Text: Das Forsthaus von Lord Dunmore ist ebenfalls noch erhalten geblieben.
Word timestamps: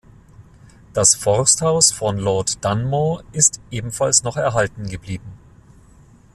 Das 0.93 1.13
Forsthaus 1.13 1.91
von 1.91 2.17
Lord 2.17 2.65
Dunmore 2.65 3.23
ist 3.33 3.59
ebenfalls 3.69 4.23
noch 4.23 4.35
erhalten 4.35 4.87
geblieben. 4.89 5.33